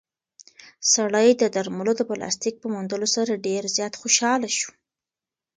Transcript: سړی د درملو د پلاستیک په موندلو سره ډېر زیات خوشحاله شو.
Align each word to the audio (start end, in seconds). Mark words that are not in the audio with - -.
سړی 0.93 1.27
د 1.41 1.43
درملو 1.55 1.93
د 1.97 2.01
پلاستیک 2.09 2.55
په 2.59 2.67
موندلو 2.73 3.07
سره 3.15 3.41
ډېر 3.47 3.63
زیات 3.75 3.93
خوشحاله 4.01 4.49
شو. 4.57 4.69